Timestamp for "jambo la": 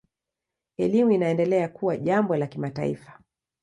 1.97-2.47